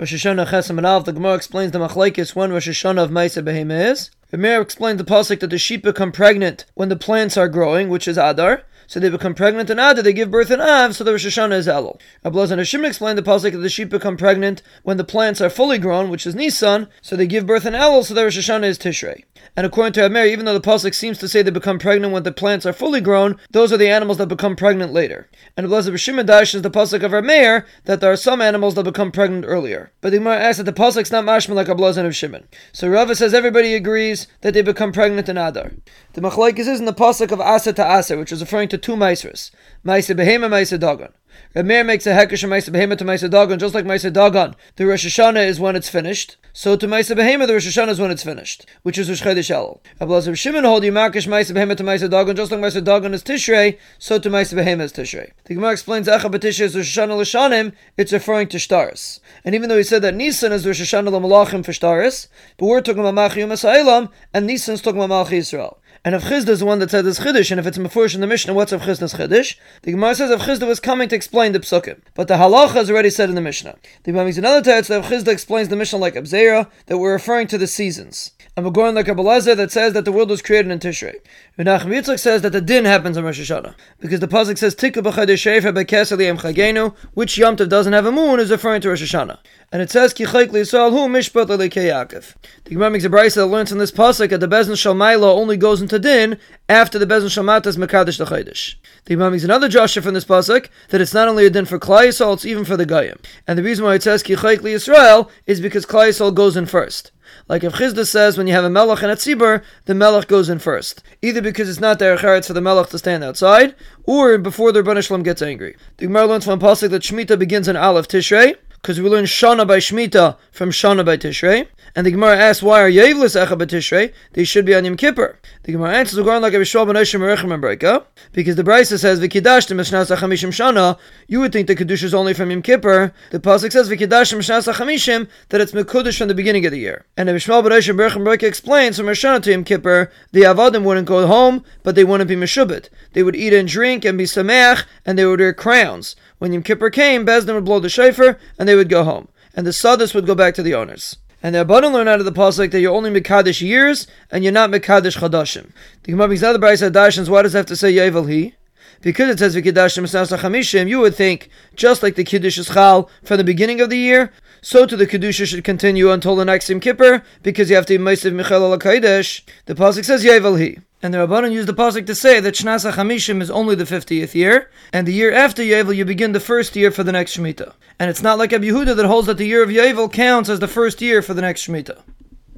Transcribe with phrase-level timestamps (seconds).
[0.00, 3.44] Rosh Hashanah Chesam and Av, the Gemara explains the machlekes when Rosh Hashanah of Maisa
[3.44, 4.10] Behema is.
[4.30, 7.90] The Meir explains the pasuk that the sheep become pregnant when the plants are growing,
[7.90, 8.62] which is Adar.
[8.86, 11.52] So they become pregnant in Adar, they give birth in Av, so the Rosh Hashanah
[11.52, 12.00] is Elul.
[12.24, 15.50] Ablaz and Hashim explained the pasuk that the sheep become pregnant when the plants are
[15.50, 18.64] fully grown, which is Nisan, so they give birth in Elul, so the Rosh Hashanah
[18.64, 19.24] is Tishrei.
[19.56, 22.22] And according to Amir, even though the pasuk seems to say they become pregnant when
[22.22, 25.28] the plants are fully grown, those are the animals that become pregnant later.
[25.56, 28.74] And Ablaz of Hashim Dash is the pasuk of Amir that there are some animals
[28.74, 29.92] that become pregnant earlier.
[30.00, 32.48] But the Gemara asks that the pasuk's not mashma like Ablaz and of Shimon.
[32.72, 35.72] So Rava says everybody agrees that they become pregnant in Adar.
[36.12, 38.96] The machlekes is in the pasuk of Asa to Asa, which is referring to two
[38.96, 39.50] Maisras,
[39.84, 41.12] Maisa Behema, Maisa Dagon.
[41.54, 44.54] Ramir makes a hekesh of Maisa to Maisa Dagon, just like Maisa Dagon.
[44.76, 46.36] The Rosh Hashanah is when it's finished.
[46.52, 49.54] So to Maisa Behema, the Rosh Hashanah is when it's finished, which is Rosh Chodesh
[49.54, 49.80] Elul.
[50.00, 53.22] Abelazar Shimon hold you Markish Maisa Behema to Maisa Dagon, just like Maisa Dagon is
[53.22, 55.30] Tishrei, so to Maisa Behema is Tishrei.
[55.44, 59.20] The Gemara explains Echa B'Tishrei is Rosh Hashanah L'Shanim, it's referring to Shtaris.
[59.44, 62.80] And even though he said that Nisan is Rosh Hashanah L'Malachim for Shtaris, but we're
[62.80, 65.76] talking about Machi Yom and Nisan's talking about Malchi Yisrael.
[66.02, 68.22] And if Chisda is the one that said this Chiddush, and if it's Mefurish in
[68.22, 69.56] the Mishnah, what's of Chisda's Chiddush?
[69.82, 72.00] The Gemara says if Chisda was coming to explain the Psukim.
[72.14, 73.76] But the Halacha is already said in the Mishnah.
[74.04, 77.12] The Gemara makes another text that if Chisda explains the Mishnah like Abzera, that we're
[77.12, 78.32] referring to the seasons.
[78.60, 81.14] And we're going like Abelezer that says that the world was created in Tishrei.
[81.58, 83.74] Menachem Yitzchak says that the din happens on Rosh Hashanah.
[84.00, 88.12] Because the Pasuk says, Tikku b'chadesh shefer b'kesel chagenu, which Yom Tov doesn't have a
[88.12, 89.38] moon, is referring to Rosh Hashanah.
[89.72, 92.34] And it says, Ki chayk li'Yisrael hu mishpat Yaakov.
[92.64, 95.56] The Gemara makes a brisa that learns in this Pasuk that the Bezin Shalmaila only
[95.56, 98.74] goes into din after the Bezin Shalmatas Mekadesh the Chaydish.
[99.06, 101.78] The Imam makes another Joshua from this pasuk that it's not only a din for
[101.78, 103.18] Klai Yisrael, it's even for the Goyim.
[103.46, 106.66] And the reason why it says Ki Chayk Yisrael is because Klai Yisrael goes in
[106.66, 107.10] first.
[107.48, 110.48] Like if Chisda says when you have a melech and a tzibur, the melech goes
[110.48, 111.02] in first.
[111.22, 114.82] Either because it's not there charetz for the melech to stand outside, or before the
[114.82, 115.76] Rebbeinu gets angry.
[115.98, 119.66] The Gemara learns from Pasuk that Shemitah begins in Aleph Tishrei, because we learn Shana
[119.66, 121.68] by Shemitah from Shana by Tishrei.
[121.96, 124.12] And the Gemara asks, why are Yevlis Echa B'Tishrei?
[124.34, 125.40] They should be on Yom Kippur.
[125.64, 131.52] The Gemara answers, going like because the Brisa says, V'kidashtim Mishnas HaChamishim Shana, you would
[131.52, 133.12] think the Kiddush is only from Yom Kippur.
[133.32, 137.06] The Pasuk says, V'kidashtim Mishnas HaChamishim, that it's Mekudush from the beginning of the year.
[137.16, 140.84] And the Bishol Ben Oshim Merechem Breika explains, from Roshana to Yom Kippur, the Avadim
[140.84, 142.88] wouldn't go home, but they wouldn't be Meshubit.
[143.14, 146.14] They would eat and drink and be Sameach, and they would wear crowns.
[146.40, 149.28] When Yom Kippur came, Bezdin would blow the shofar, and they would go home.
[149.54, 151.18] And the Sadis would go back to the owners.
[151.42, 154.52] And the Abbanim learn out of the pasuk that you're only Mekadesh years and you're
[154.52, 155.72] not Mekadesh Chadashim.
[156.02, 157.28] The Gemara brings another Brisa Dashins.
[157.28, 158.54] Why does it have to say Yevel He?
[159.02, 163.36] Because it says Vikidashim Chamishim, you would think just like the Kiddush is Chal from
[163.36, 166.80] the beginning of the year, so to the Kedusha should continue until the next Yom
[166.80, 170.78] Kippur, because you have to be Meisav Michael al The pasuk says Yevel He.
[171.02, 174.34] And the Rabbanon used the pasuk to say that Shnasa Chamishim is only the 50th
[174.34, 177.72] year, and the year after Yevel you begin the first year for the next Shemitah.
[177.98, 180.60] And it's not like Abu Yehuda that holds that the year of Yevel counts as
[180.60, 182.02] the first year for the next Shemitah.